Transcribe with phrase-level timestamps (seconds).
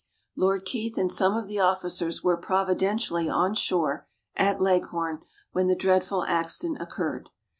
[0.35, 5.75] Lord Keith and some of the officers were providentially on shore, at Leghorn, when the
[5.75, 7.29] dreadful accident occurred.